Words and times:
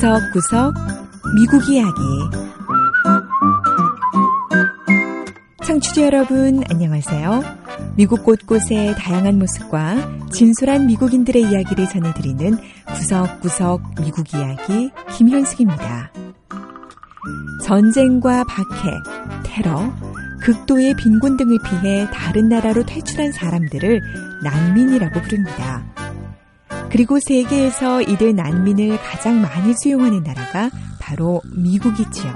구석구석 0.00 0.72
미국 1.34 1.68
이야기 1.68 2.00
청취자 5.62 6.06
여러분 6.06 6.62
안녕하세요. 6.70 7.42
미국 7.96 8.24
곳곳의 8.24 8.94
다양한 8.96 9.38
모습과 9.38 9.96
진솔한 10.32 10.86
미국인들의 10.86 11.42
이야기를 11.42 11.86
전해드리는 11.86 12.56
구석구석 12.94 13.82
미국 14.00 14.32
이야기 14.32 14.90
김현숙입니다. 15.18 16.10
전쟁과 17.62 18.44
박해, 18.44 18.96
테러, 19.42 19.92
극도의 20.40 20.94
빈곤 20.94 21.36
등을 21.36 21.58
피해 21.62 22.08
다른 22.10 22.48
나라로 22.48 22.86
탈출한 22.86 23.32
사람들을 23.32 24.00
난민이라고 24.44 25.20
부릅니다. 25.20 25.84
그리고 26.90 27.18
세계에서 27.20 28.02
이들 28.02 28.34
난민을 28.34 28.98
가장 28.98 29.40
많이 29.40 29.72
수용하는 29.74 30.22
나라가 30.22 30.70
바로 31.00 31.40
미국이지요. 31.54 32.32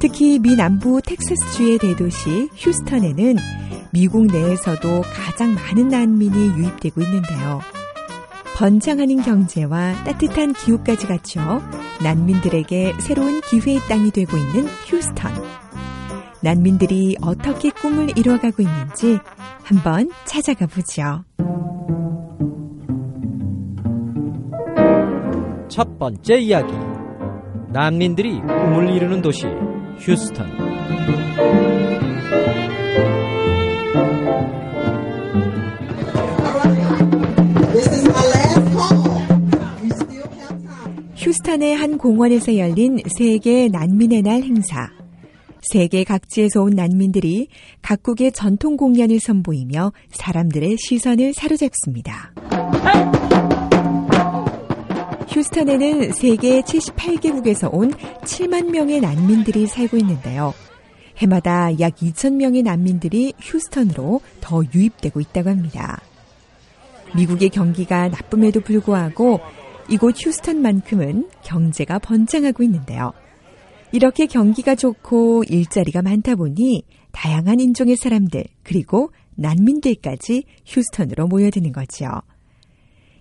특히 0.00 0.38
미 0.38 0.54
남부 0.54 1.00
텍사스주의 1.02 1.78
대도시 1.78 2.48
휴스턴에는 2.54 3.36
미국 3.92 4.26
내에서도 4.26 5.02
가장 5.02 5.54
많은 5.54 5.88
난민이 5.88 6.58
유입되고 6.58 7.00
있는데요. 7.00 7.60
번창하는 8.56 9.22
경제와 9.22 10.04
따뜻한 10.04 10.52
기후까지 10.52 11.06
갖춰 11.06 11.62
난민들에게 12.02 12.94
새로운 13.00 13.40
기회의 13.40 13.78
땅이 13.88 14.10
되고 14.10 14.36
있는 14.36 14.66
휴스턴. 14.86 15.32
난민들이 16.42 17.16
어떻게 17.20 17.70
꿈을 17.70 18.16
이루어가고 18.16 18.62
있는지 18.62 19.18
한번 19.62 20.10
찾아가 20.24 20.66
보죠. 20.66 21.24
첫 25.78 25.96
번째 25.96 26.38
이야기. 26.38 26.72
난민들이 27.72 28.40
꿈을 28.40 28.96
이루는 28.96 29.22
도시 29.22 29.46
휴스턴. 30.00 30.44
휴스턴의 41.14 41.76
한 41.76 41.96
공원에서 41.96 42.56
열린 42.56 42.98
세계 43.16 43.68
난민의 43.68 44.22
날 44.22 44.42
행사. 44.42 44.90
세계 45.62 46.02
각지에서 46.02 46.60
온 46.62 46.70
난민들이 46.70 47.46
각국의 47.82 48.32
전통 48.32 48.76
공연을 48.76 49.20
선보이며 49.20 49.92
사람들의 50.10 50.76
시선을 50.76 51.34
사로잡습니다. 51.34 52.32
휴스턴에는 55.28 56.12
세계 56.12 56.60
78개국에서 56.62 57.68
온 57.72 57.90
7만 57.90 58.70
명의 58.70 59.00
난민들이 59.00 59.66
살고 59.66 59.96
있는데요. 59.98 60.54
해마다 61.18 61.78
약 61.80 61.96
2천 61.96 62.34
명의 62.34 62.62
난민들이 62.62 63.34
휴스턴으로 63.38 64.20
더 64.40 64.62
유입되고 64.74 65.20
있다고 65.20 65.50
합니다. 65.50 66.00
미국의 67.14 67.50
경기가 67.50 68.08
나쁨에도 68.08 68.60
불구하고 68.60 69.40
이곳 69.88 70.14
휴스턴만큼은 70.24 71.28
경제가 71.42 71.98
번창하고 71.98 72.62
있는데요. 72.64 73.12
이렇게 73.92 74.26
경기가 74.26 74.74
좋고 74.74 75.44
일자리가 75.48 76.02
많다 76.02 76.34
보니 76.34 76.84
다양한 77.12 77.60
인종의 77.60 77.96
사람들 77.96 78.44
그리고 78.62 79.10
난민들까지 79.36 80.44
휴스턴으로 80.66 81.26
모여드는 81.26 81.72
거죠. 81.72 82.06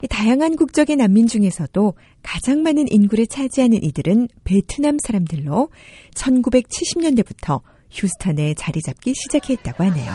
다양한 0.10 0.56
국적의 0.56 0.96
난민 0.96 1.28
중에서도 1.28 1.94
가장 2.22 2.62
많은 2.62 2.86
인구를 2.92 3.26
차지하는 3.28 3.84
이들은 3.84 4.28
베트남 4.44 4.98
사람들로 5.04 5.70
1970년대부터 6.14 7.62
휴스턴에 7.90 8.54
자리 8.56 8.82
잡기 8.82 9.14
시작했다고 9.16 9.84
하네요. 9.86 10.14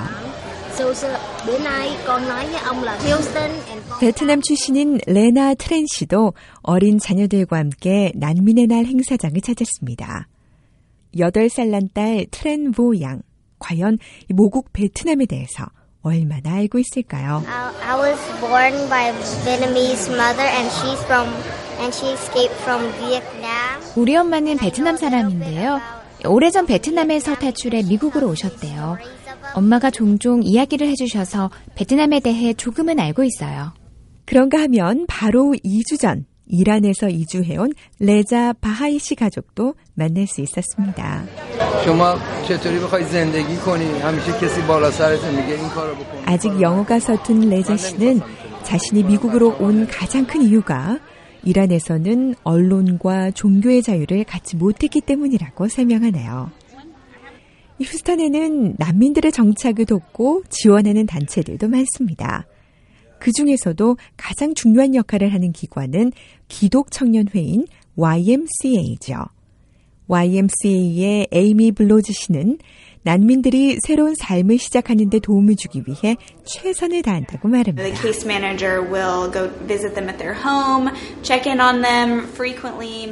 베트남 4.01 4.41
출신인 4.41 4.99
레나 5.07 5.55
트렌 5.55 5.85
씨도 5.87 6.33
어린 6.63 6.99
자녀들과 6.99 7.59
함께 7.59 8.13
난민의 8.15 8.67
날 8.69 8.87
행사장을 8.87 9.39
찾았습니다. 9.41 10.29
8살 11.17 11.69
난 11.69 11.89
딸 11.93 12.27
트렌 12.31 12.71
보 12.73 12.99
양. 13.01 13.23
과연 13.59 13.99
모국 14.31 14.73
베트남에 14.73 15.27
대해서 15.27 15.67
얼마나 16.03 16.55
알고 16.55 16.79
있을까요? 16.79 17.45
I 17.47 17.97
was 17.97 18.21
born 18.41 18.89
by 18.89 19.13
Vietnamese 19.45 20.11
mother 20.13 20.47
and 20.47 20.71
she's 20.71 21.03
from 21.05 21.29
and 21.79 21.95
she 21.95 22.13
escaped 22.13 22.55
from 22.63 22.91
Vietnam. 22.99 23.83
우리 23.97 24.17
엄마는 24.17 24.57
베트남 24.57 24.97
사람인데요. 24.97 25.81
오래전 26.27 26.67
베트남에서 26.67 27.37
탈출해 27.37 27.83
미국으로 27.83 28.29
오셨대요. 28.29 28.99
엄마가 29.55 29.91
종종 29.91 30.43
이야기를 30.43 30.87
해주셔서 30.89 31.51
베트남에 31.75 32.21
대해 32.21 32.55
조금은 32.55 32.99
알고 32.99 33.25
있어요. 33.25 33.73
그런가 34.25 34.61
하면 34.63 35.07
바로 35.09 35.55
2주 35.65 36.01
전 36.01 36.27
이란에서 36.47 37.09
이주해온 37.09 37.73
레자 37.99 38.53
바하이 38.55 38.99
씨 38.99 39.15
가족도 39.15 39.75
만날 39.95 40.27
수 40.27 40.41
있었습니다. 40.41 41.25
아직 46.27 46.61
영어가 46.61 46.99
서툰 47.01 47.49
레자 47.49 47.77
씨는 47.77 48.21
자신이 48.65 49.03
미국으로 49.05 49.57
온 49.59 49.87
가장 49.87 50.27
큰 50.27 50.43
이유가 50.43 50.99
이란에서는 51.45 52.35
언론과 52.45 53.33
종교의 53.33 53.83
자유를 53.83 54.25
갖지 54.25 54.57
못했기 54.57 55.01
때문이라고 55.01 55.69
설명하네요. 55.69 56.51
휴스턴에는 57.81 58.77
난민들의 58.79 59.33
정착을 59.33 59.87
돕고 59.87 60.45
지원하는 60.49 61.07
단체들도 61.07 61.69
많습니다. 61.69 62.47
그 63.23 63.31
중에서도 63.31 63.97
가장 64.17 64.53
중요한 64.53 64.97
역할을 64.97 65.33
하는 65.33 65.53
기관은 65.53 66.11
기독청년회인 66.49 67.69
YMCA죠. 67.95 69.15
YMCA의 70.09 71.29
에이미 71.31 71.71
블로즈 71.71 72.13
씨는 72.13 72.59
난민들이 73.05 73.79
새로운 73.87 74.17
삶을 74.17 74.59
시작하는 74.59 75.09
데 75.09 75.21
도움을 75.21 75.55
주기 75.55 75.85
위해 75.87 76.17
최선을 76.45 77.03
다한다고 77.03 77.47
말합니다. 77.47 77.89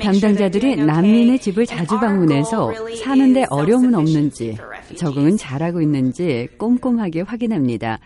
담당자들이 0.02 0.76
난민의 0.76 1.38
집을 1.38 1.66
자주 1.66 2.00
방문해서 2.00 2.72
사는데 3.04 3.46
어려움은 3.48 3.94
없는지, 3.94 4.58
적응은 4.96 5.36
잘하고 5.36 5.80
있는지 5.80 6.48
꼼꼼하게 6.58 7.20
확인합니다. 7.20 8.00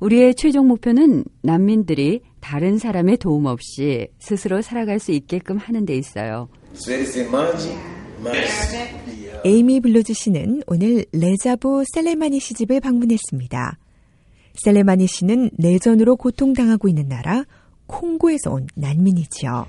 우리의 0.00 0.34
최종 0.34 0.68
목표는 0.68 1.24
난민들이 1.42 2.20
다른 2.40 2.78
사람의 2.78 3.18
도움 3.18 3.46
없이 3.46 4.08
스스로 4.18 4.60
살아갈 4.62 4.98
수 4.98 5.12
있게끔 5.12 5.56
하는 5.56 5.86
데 5.86 5.96
있어요. 5.96 6.48
에이미 9.44 9.80
블루즈 9.80 10.12
씨는 10.14 10.62
오늘 10.66 11.04
레자부 11.12 11.84
셀레마니 11.92 12.40
시 12.40 12.54
집을 12.54 12.80
방문했습니다. 12.80 13.78
셀레마니 14.54 15.06
씨는 15.06 15.50
내전으로 15.58 16.16
고통당하고 16.16 16.88
있는 16.88 17.08
나라 17.08 17.44
콩고에서 17.86 18.52
온 18.52 18.66
난민이지요. 18.74 19.66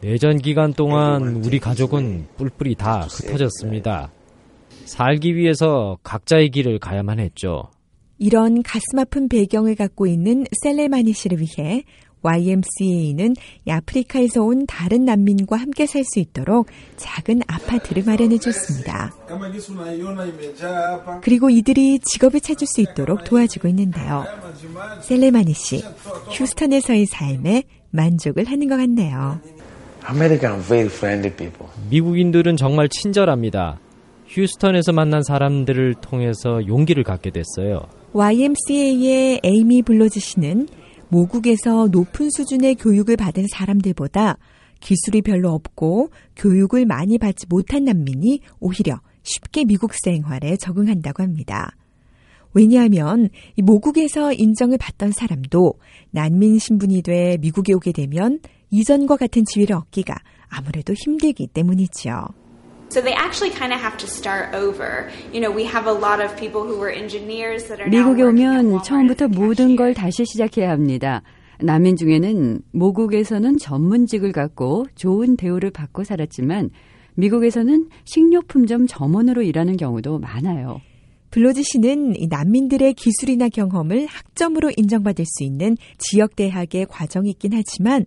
내전 0.00 0.38
기간 0.38 0.72
동안 0.72 1.44
우리 1.44 1.58
가족은 1.58 2.26
뿔뿔이 2.36 2.74
다 2.76 3.00
흩어졌습니다. 3.10 4.10
살기 4.86 5.36
위해서 5.36 5.98
각자의 6.02 6.50
길을 6.50 6.78
가야만 6.78 7.18
했죠. 7.20 7.70
이런 8.18 8.62
가슴 8.62 8.98
아픈 8.98 9.28
배경을 9.28 9.74
갖고 9.74 10.06
있는 10.06 10.46
셀레마니 10.62 11.12
씨를 11.12 11.38
위해 11.40 11.84
YMCA는 12.22 13.34
아프리카에서 13.68 14.42
온 14.42 14.66
다른 14.66 15.04
난민과 15.04 15.56
함께 15.56 15.86
살 15.86 16.02
수 16.02 16.18
있도록 16.18 16.66
작은 16.96 17.42
아파트를 17.46 18.04
마련해 18.04 18.38
줬습니다. 18.38 19.12
그리고 21.22 21.50
이들이 21.50 22.00
직업을 22.00 22.40
찾을 22.40 22.66
수 22.66 22.80
있도록 22.80 23.24
도와주고 23.24 23.68
있는데요. 23.68 24.24
셀레마니 25.02 25.52
씨, 25.52 25.84
휴스턴에서의 26.32 27.06
삶에 27.06 27.64
만족을 27.90 28.44
하는 28.46 28.68
것 28.68 28.76
같네요. 28.76 29.40
미국인들은 31.90 32.56
정말 32.56 32.88
친절합니다. 32.88 33.78
휴스턴에서 34.28 34.92
만난 34.92 35.22
사람들을 35.22 35.94
통해서 36.00 36.66
용기를 36.66 37.04
갖게 37.04 37.30
됐어요. 37.30 37.80
YMCA의 38.12 39.40
에이미 39.42 39.82
블로즈 39.82 40.20
씨는 40.20 40.68
모국에서 41.08 41.88
높은 41.88 42.30
수준의 42.30 42.76
교육을 42.76 43.16
받은 43.16 43.46
사람들보다 43.50 44.38
기술이 44.80 45.22
별로 45.22 45.50
없고 45.52 46.10
교육을 46.36 46.86
많이 46.86 47.18
받지 47.18 47.46
못한 47.48 47.84
난민이 47.84 48.40
오히려 48.60 49.00
쉽게 49.22 49.64
미국 49.64 49.92
생활에 49.94 50.56
적응한다고 50.56 51.22
합니다. 51.22 51.76
왜냐하면 52.54 53.28
모국에서 53.62 54.32
인정을 54.32 54.78
받던 54.78 55.12
사람도 55.12 55.74
난민 56.10 56.58
신분이 56.58 57.02
돼 57.02 57.36
미국에 57.40 57.74
오게 57.74 57.92
되면 57.92 58.40
이전과 58.70 59.16
같은 59.16 59.44
지위를 59.44 59.76
얻기가 59.76 60.14
아무래도 60.48 60.94
힘들기 60.94 61.48
때문이지요. 61.48 62.28
So 62.88 63.02
they 63.02 63.14
actually 63.14 63.50
kind 63.50 63.72
of 63.72 63.80
have 63.80 63.96
to 63.98 64.06
start 64.06 64.54
over. 64.54 65.10
You 65.32 65.40
know, 65.40 65.50
we 65.50 65.64
have 65.66 65.86
a 65.86 65.92
lot 65.92 66.24
of 66.24 66.36
people 66.36 66.62
who 66.62 66.78
were 66.78 66.90
engineers 66.90 67.64
that 67.68 67.80
are 67.80 67.88
now 67.88 68.14
미국에 68.14 68.22
오면 68.22 68.82
처음부터 68.82 69.28
모든 69.28 69.76
걸. 69.76 69.92
다시 69.92 70.24
시작해야 70.24 70.70
합니다. 70.70 71.22
난민 71.60 71.96
중에는 71.96 72.60
모국에서는 72.72 73.58
전문직을 73.58 74.32
갖고 74.32 74.86
좋은 74.94 75.36
대우를 75.36 75.70
받고 75.70 76.04
살았지만 76.04 76.70
미국에서는 77.14 77.88
식료품점 78.04 78.86
점원으로 78.86 79.42
일하는 79.42 79.76
경우도 79.76 80.18
많아요. 80.18 80.80
블로즈 81.30 81.62
씨는 81.64 82.14
이 82.16 82.28
난민들의 82.28 82.94
기술이나 82.94 83.48
경험을 83.48 84.06
학점으로 84.06 84.70
인정받을 84.76 85.24
수 85.26 85.44
있는 85.44 85.76
지역 85.98 86.36
대학의 86.36 86.86
과정이 86.88 87.30
있긴 87.30 87.52
하지만 87.52 88.06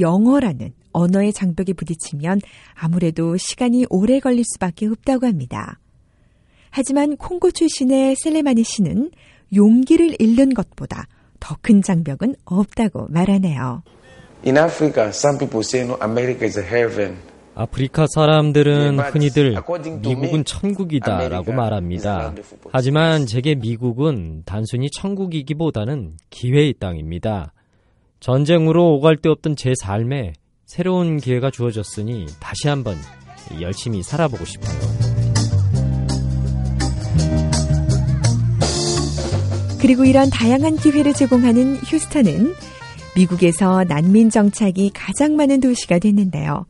영어라는 0.00 0.72
언어의 0.92 1.32
장벽에 1.32 1.72
부딪히면 1.74 2.40
아무래도 2.74 3.36
시간이 3.36 3.86
오래 3.90 4.20
걸릴 4.20 4.44
수밖에 4.44 4.86
없다고 4.86 5.26
합니다. 5.26 5.78
하지만 6.70 7.16
콩고 7.16 7.50
출신의 7.52 8.16
셀레마니 8.16 8.64
씨는 8.64 9.10
용기를 9.54 10.20
잃는 10.20 10.54
것보다 10.54 11.06
더 11.40 11.56
큰 11.60 11.82
장벽은 11.82 12.34
없다고 12.44 13.06
말하네요. 13.10 13.82
In 14.44 14.56
Africa, 14.56 15.08
some 15.08 15.38
people 15.38 15.60
say, 15.64 15.86
no, 15.86 15.96
America 16.02 16.44
is 16.46 16.58
a 16.58 16.64
heaven. 16.64 17.16
아프리카 17.54 18.06
사람들은 18.06 18.96
네, 18.96 19.02
흔히들 19.02 19.52
according 19.52 20.02
to 20.02 20.12
미국은 20.12 20.44
천국이다라고 20.44 21.52
말합니다. 21.52 22.34
하지만 22.70 23.24
제게 23.26 23.54
미국은 23.54 24.42
단순히 24.44 24.90
천국이기보다는 24.90 26.16
기회의 26.28 26.74
땅입니다. 26.74 27.54
전쟁으로 28.20 28.94
오갈 28.94 29.16
데 29.16 29.28
없던 29.28 29.56
제 29.56 29.74
삶에 29.74 30.34
새로운 30.64 31.18
기회가 31.18 31.50
주어졌으니 31.50 32.26
다시 32.40 32.68
한번 32.68 32.96
열심히 33.60 34.02
살아보고 34.02 34.44
싶어요. 34.44 34.76
그리고 39.80 40.04
이런 40.04 40.30
다양한 40.30 40.76
기회를 40.76 41.12
제공하는 41.12 41.76
휴스턴은 41.76 42.54
미국에서 43.14 43.84
난민 43.84 44.30
정착이 44.30 44.90
가장 44.92 45.36
많은 45.36 45.60
도시가 45.60 46.00
됐는데요. 46.00 46.66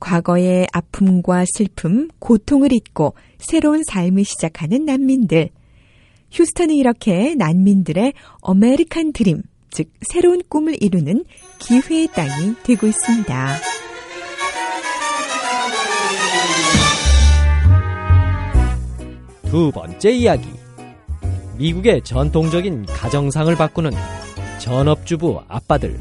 과거의 0.00 0.66
아픔과 0.72 1.44
슬픔, 1.54 2.08
고통을 2.18 2.72
잊고 2.72 3.14
새로운 3.38 3.84
삶을 3.84 4.24
시작하는 4.24 4.84
난민들. 4.84 5.50
휴스턴은 6.32 6.74
이렇게 6.74 7.34
난민들의 7.34 8.14
어메리칸 8.40 9.12
드림, 9.12 9.42
즉 9.70 9.88
새로운 10.02 10.42
꿈을 10.48 10.76
이루는 10.80 11.24
기회의 11.58 12.08
땅이 12.08 12.56
되고 12.62 12.86
있습니다. 12.86 13.56
두 19.46 19.72
번째 19.72 20.10
이야기. 20.12 20.48
미국의 21.58 22.02
전통적인 22.02 22.86
가정상을 22.86 23.54
바꾸는 23.56 23.90
전업주부 24.58 25.40
아빠들. 25.48 25.98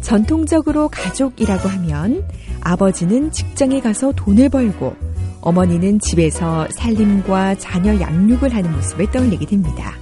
전통적으로 0.00 0.88
가족이라고 0.88 1.68
하면 1.68 2.28
아버지는 2.60 3.30
직장에 3.30 3.80
가서 3.80 4.12
돈을 4.12 4.48
벌고 4.48 5.09
어머니는 5.40 5.98
집에서 6.00 6.66
살림과 6.70 7.56
자녀 7.56 7.98
양육을 7.98 8.54
하는 8.54 8.72
모습을 8.72 9.10
떠올리게 9.10 9.46
됩니다. 9.46 9.94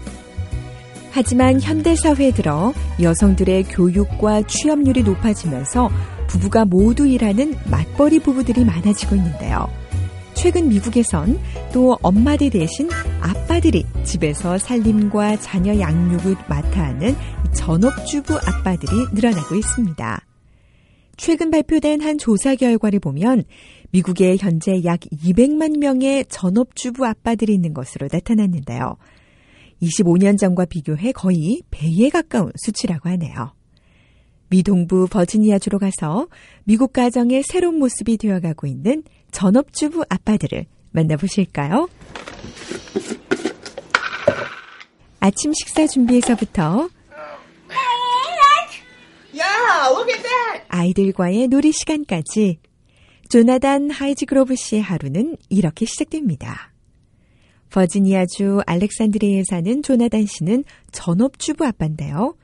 하지만 1.11 1.61
현대사회에 1.61 2.32
들어 2.32 2.73
여성들의 3.00 3.64
교육과 3.64 4.43
취업률이 4.43 5.02
높아지면서 5.02 5.90
부부가 6.29 6.64
모두 6.64 7.06
일하는 7.06 7.55
맞벌이 7.70 8.20
부부들이 8.20 8.64
많아지고 8.64 9.17
있는데요. 9.17 9.69
최근 10.35 10.69
미국에선 10.69 11.40
또 11.73 11.99
엄마들 12.02 12.50
대신 12.50 12.88
아빠들이 13.20 13.85
집에서 14.05 14.56
살림과 14.58 15.38
자녀 15.38 15.76
양육을 15.79 16.37
맡아 16.49 16.85
하는 16.85 17.17
전업주부 17.52 18.37
아빠들이 18.37 18.93
늘어나고 19.12 19.56
있습니다. 19.56 20.20
최근 21.17 21.50
발표된 21.50 22.00
한 22.00 22.17
조사 22.17 22.55
결과를 22.55 23.00
보면 23.00 23.43
미국에 23.90 24.37
현재 24.38 24.82
약 24.85 25.00
200만 25.00 25.79
명의 25.79 26.25
전업주부 26.26 27.06
아빠들이 27.06 27.55
있는 27.55 27.73
것으로 27.73 28.08
나타났는데요. 28.12 28.96
25년 29.82 30.38
전과 30.38 30.67
비교해 30.67 31.12
거의 31.12 31.62
배에 31.70 32.11
가까운 32.11 32.52
수치라고 32.56 33.08
하네요. 33.11 33.55
미 34.50 34.62
동부 34.62 35.08
버지니아주로 35.11 35.79
가서 35.79 36.29
미국 36.64 36.93
가정의 36.93 37.43
새로운 37.43 37.79
모습이 37.79 38.17
되어가고 38.17 38.67
있는 38.67 39.05
전업주부 39.31 40.05
아빠들을 40.08 40.67
만나보실까요? 40.90 41.88
아침 45.20 45.52
식사 45.52 45.87
준비에서부터. 45.87 46.88
아이들과의 50.69 51.49
놀이 51.49 51.73
시간까지 51.73 52.58
조나단 53.28 53.90
하이즈그로브 53.90 54.56
씨의 54.56 54.80
하루는 54.80 55.36
이렇게 55.50 55.84
시작됩니다. 55.84 56.72
버지니아주 57.70 58.60
알렉산드리아에 58.66 59.42
사는 59.50 59.82
조나단 59.82 60.25
씨는 60.26 60.64
전업주부 60.92 61.66
아빠인데요. 61.66 62.34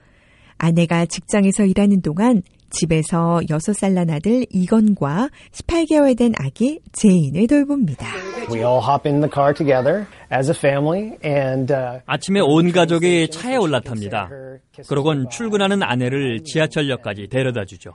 아내가 0.58 1.06
직장에서 1.06 1.64
일하는 1.64 2.02
동안 2.02 2.42
집에서 2.68 3.40
6살 3.48 3.92
난 3.92 4.10
아들 4.10 4.44
이건과 4.50 5.30
18개월 5.52 6.18
된 6.18 6.34
아기 6.38 6.80
제인을 6.92 7.46
돌봅니다. 7.46 8.06
We 8.50 8.58
all 8.58 8.82
hop 8.82 9.08
in 9.08 9.20
the 9.20 9.30
car 9.32 9.54
together 9.54 10.06
as 10.34 10.50
a 10.50 10.54
family 10.56 11.16
and 11.24 11.72
uh, 11.72 12.00
아침에 12.06 12.40
온 12.40 12.72
가족이 12.72 13.28
차에 13.28 13.56
올라탑니다. 13.56 14.30
그러곤 14.88 15.28
출근하는 15.30 15.82
아내를 15.82 16.42
지하철역까지 16.44 17.28
데려다 17.28 17.64
주죠. 17.64 17.92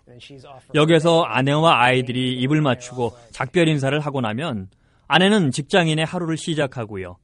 역에서 0.74 1.24
아내와 1.24 1.84
아이들이 1.84 2.40
입을 2.42 2.62
맞추고 2.62 3.12
작별 3.32 3.68
인사를 3.68 4.00
하고 4.00 4.22
나면 4.22 4.70
아내는 5.08 5.52
직장인의 5.52 6.06
하루를 6.06 6.38
시작하고요. 6.38 7.18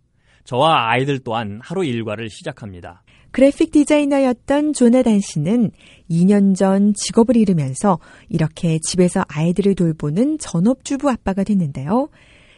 저와 0.44 0.90
아이들 0.90 1.20
또한 1.20 1.60
하루 1.64 1.86
일과를 1.86 2.30
시작합니다. 2.30 3.04
그래픽 3.32 3.72
디자이너였던 3.72 4.74
조나단 4.74 5.20
씨는 5.20 5.72
2년 6.10 6.56
전 6.56 6.94
직업을 6.94 7.36
잃으면서 7.36 8.00
이렇게 8.30 8.80
집에서 8.82 9.26
아이들을 9.28 9.76
돌보는 9.76 10.38
전업주부 10.40 11.10
아빠가 11.10 11.44
됐는데요. 11.44 12.08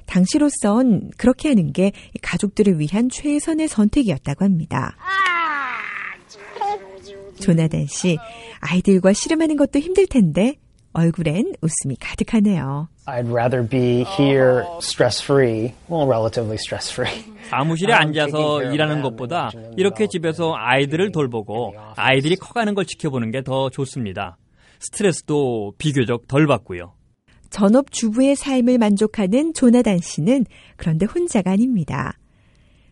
당시로선 0.07 1.11
그렇게 1.17 1.49
하는 1.49 1.71
게 1.73 1.91
가족들을 2.21 2.79
위한 2.79 3.09
최선의 3.09 3.67
선택이었다고 3.67 4.43
합니다. 4.45 4.95
조나단 7.39 7.85
씨, 7.87 8.17
아이들과 8.59 9.13
씨름하는 9.13 9.57
것도 9.57 9.79
힘들 9.79 10.07
텐데 10.07 10.55
얼굴엔 10.93 11.53
웃음이 11.61 11.95
가득하네요. 11.99 12.87
I'd 13.05 13.29
rather 13.31 13.67
be 13.67 14.03
here 14.19 14.63
stress 14.81 15.23
free, 15.23 15.73
well, 15.89 16.09
relatively 16.09 16.55
stress 16.55 16.91
free. 16.91 17.13
사무실에 17.49 17.93
앉아서 17.93 18.63
일하는 18.73 19.01
것보다 19.03 19.51
이렇게 19.77 20.07
집에서 20.07 20.55
아이들을 20.57 21.11
돌보고 21.11 21.75
아이들이 21.95 22.35
커가는 22.35 22.73
걸 22.73 22.85
지켜보는 22.85 23.31
게 23.31 23.41
더 23.43 23.69
좋습니다. 23.69 24.37
스트레스도 24.79 25.73
비교적 25.77 26.27
덜 26.27 26.47
받고요. 26.47 26.93
전업 27.49 27.91
주부의 27.91 28.35
삶을 28.35 28.77
만족하는 28.77 29.53
조나단 29.53 29.99
씨는 29.99 30.45
그런데 30.75 31.05
혼자가 31.05 31.51
아닙니다. 31.51 32.17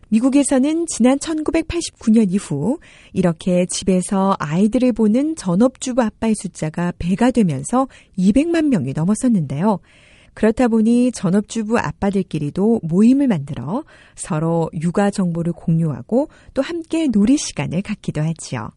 미국에서는 0.08 0.86
지난 0.86 1.18
1989년 1.18 2.32
이후 2.32 2.78
이렇게 3.12 3.66
집에서 3.66 4.36
아이들을 4.38 4.92
보는 4.92 5.34
전업주부 5.36 6.02
아빠의 6.02 6.34
숫자가 6.36 6.92
배가 6.98 7.30
되면서 7.30 7.88
200만 8.16 8.68
명이 8.68 8.92
넘었었는데요. 8.94 9.80
그렇다 10.34 10.68
보니 10.68 11.12
전업주부 11.12 11.78
아빠들끼리도 11.78 12.80
모임을 12.82 13.26
만들어 13.26 13.84
서로 14.14 14.70
육아 14.74 15.10
정보를 15.10 15.54
공유하고 15.54 16.28
또 16.52 16.62
함께 16.62 17.08
놀이 17.08 17.38
시간을 17.38 17.80
갖기도 17.82 18.20
하지요. 18.20 18.70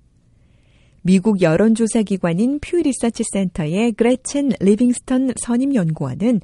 미국 1.01 1.41
여론조사 1.41 2.03
기관인 2.03 2.60
퓨 2.60 2.77
리서치 2.77 3.24
센터의 3.32 3.94
그레첸 3.94 4.51
리빙스턴 4.60 5.34
선임 5.38 5.75
연구원은 5.75 6.41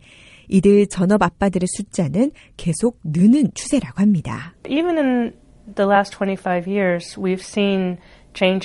이들 0.47 0.87
전업 0.87 1.23
아빠들의 1.23 1.67
숫자는 1.67 2.31
계속 2.57 2.99
느는 3.03 3.51
추세라고 3.53 4.01
합니다. 4.01 4.53
Even 4.69 4.97
in 4.97 5.33
the 5.75 5.89
last 5.89 6.15
25 6.15 6.67
years, 6.67 7.19
we've 7.19 7.41
seen 7.41 7.97
지난 8.35 8.59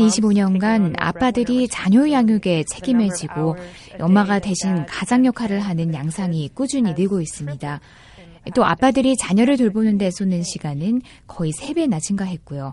25년간 0.00 0.94
아빠들이 0.98 1.66
자녀 1.68 2.10
양육에 2.10 2.64
책임을 2.64 3.08
지고 3.16 3.56
엄마가 3.98 4.38
대신 4.38 4.84
가장 4.84 5.24
역할을 5.24 5.60
하는 5.60 5.94
양상이 5.94 6.50
꾸준히 6.50 6.92
늘고 6.92 7.22
있습니다. 7.22 7.80
또 8.54 8.64
아빠들이 8.64 9.16
자녀를 9.16 9.56
돌보는 9.56 9.98
데 9.98 10.10
쏘는 10.10 10.42
시간은 10.42 11.02
거의 11.26 11.52
3배나 11.52 12.00
증가했고요. 12.00 12.72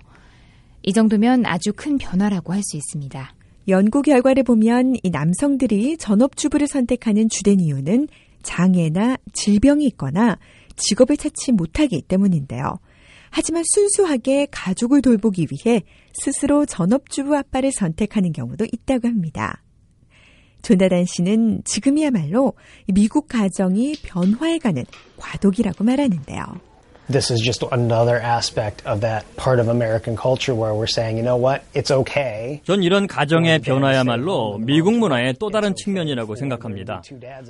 이 0.84 0.94
정도면 0.94 1.46
아주 1.46 1.74
큰 1.76 1.98
변화라고 1.98 2.54
할 2.54 2.62
수 2.64 2.78
있습니다. 2.78 3.34
연구 3.68 4.02
결과를 4.02 4.44
보면 4.44 4.96
이 5.04 5.10
남성들이 5.10 5.98
전업주부를 5.98 6.68
선택하는 6.68 7.28
주된 7.28 7.60
이유는 7.60 8.08
장애나 8.44 9.18
질병이 9.34 9.86
있거나 9.88 10.38
직업을 10.78 11.18
찾지 11.18 11.52
못하기 11.52 12.04
때문인데요. 12.04 12.80
하지만 13.30 13.64
순수하게 13.66 14.48
가족을 14.52 15.02
돌보기 15.02 15.48
위해 15.52 15.84
스스로 16.14 16.66
전업주부 16.66 17.36
아빠를 17.36 17.74
선택하는 17.74 18.32
경우도 18.32 18.66
있다고 18.72 19.10
합니다. 19.10 19.62
조나단 20.68 21.06
씨는 21.06 21.62
지금이야말로 21.64 22.52
미국 22.88 23.30
가정이 23.30 23.96
변화해가는 24.04 24.84
과도기라고 25.16 25.86
말하는데요. 25.86 26.44
this 27.10 27.32
is 27.32 27.42
just 27.42 27.64
another 27.72 28.20
aspect 28.20 28.86
of 28.86 29.00
that 29.00 29.24
part 29.38 29.62
of 29.62 29.70
American 29.70 30.18
culture 30.18 30.54
where 30.54 30.76
we're 30.76 30.92
saying, 30.92 31.16
you 31.16 31.24
know 31.24 31.38
what, 31.38 31.64
it's 31.74 31.90
okay. 31.90 32.60
전 32.66 32.84
이런 32.84 33.08
가정의 33.08 33.60
변화야말로 33.60 34.58
미국 34.58 34.98
문화의 34.98 35.36
또 35.40 35.50
다른 35.50 35.74
측면이라고 35.74 36.36
생각합니다. 36.36 37.02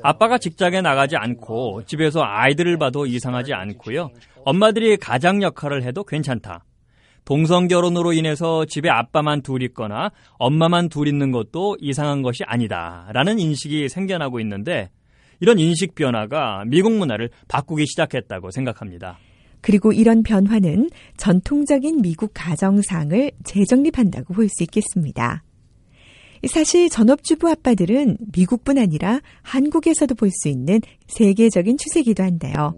아빠가 0.04 0.38
직장에 0.38 0.82
나가지 0.82 1.16
않고 1.16 1.86
집에서 1.88 2.22
아이들을 2.22 2.78
봐도 2.78 3.08
이상하지 3.08 3.54
않고요. 3.56 4.12
엄마들이 4.46 4.96
가장 4.98 5.42
역할을 5.42 5.82
해도 5.82 6.04
괜찮다. 6.04 6.67
동성 7.28 7.68
결혼으로 7.68 8.14
인해서 8.14 8.64
집에 8.64 8.90
아빠만 8.90 9.42
둘 9.42 9.62
있거나 9.64 10.12
엄마만 10.40 10.88
둘 10.88 11.10
있는 11.10 11.34
것도 11.34 11.76
이상한 11.82 12.22
것이 12.22 12.46
아니다. 12.46 13.10
라는 13.12 13.38
인식이 13.38 13.90
생겨나고 13.90 14.40
있는데 14.40 14.90
이런 15.42 15.60
인식 15.60 15.94
변화가 15.94 16.64
미국 16.68 16.94
문화를 16.94 17.30
바꾸기 17.50 17.86
시작했다고 17.86 18.52
생각합니다. 18.52 19.18
그리고 19.60 19.92
이런 19.92 20.24
변화는 20.24 20.90
전통적인 21.18 22.02
미국 22.02 22.32
가정상을 22.34 23.32
재정립한다고 23.44 24.34
볼 24.34 24.48
수 24.48 24.64
있겠습니다. 24.64 25.44
사실 26.48 26.88
전업주부 26.90 27.50
아빠들은 27.50 28.20
미국뿐 28.32 28.78
아니라 28.78 29.20
한국에서도 29.42 30.16
볼 30.16 30.32
수 30.32 30.48
있는 30.48 30.80
세계적인 31.08 31.76
추세기도 31.78 32.24
한데요. 32.24 32.74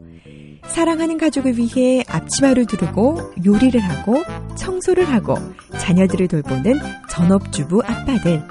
사랑하는 0.69 1.17
가족을 1.17 1.57
위해 1.57 2.03
앞치마를 2.07 2.65
두르고 2.65 3.33
요리를 3.45 3.79
하고 3.79 4.23
청소를 4.55 5.03
하고 5.11 5.35
자녀들을 5.77 6.27
돌보는 6.27 6.79
전업주부 7.09 7.81
아빠들. 7.85 8.43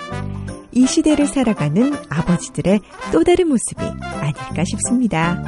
이 0.73 0.87
시대를 0.87 1.27
살아가는 1.27 1.95
아버지들의 2.09 2.81
또 3.13 3.25
다른 3.25 3.49
모습이 3.49 3.83
아닐까 3.83 4.65
싶습니다. 4.65 5.43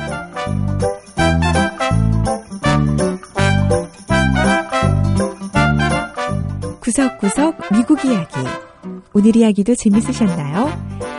구석구석 6.81 7.73
미국 7.73 8.05
이야기. 8.05 8.37
오늘 9.13 9.37
이야기도 9.37 9.75
재밌으셨나요? 9.75 10.70